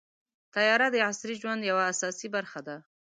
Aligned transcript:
طیاره 0.55 0.87
د 0.91 0.95
عصري 1.09 1.35
ژوند 1.41 1.61
یوه 1.71 1.83
اساسي 1.91 2.27
برخه 2.35 2.59
ده. 2.67 2.77